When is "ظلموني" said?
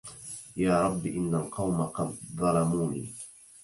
2.35-3.13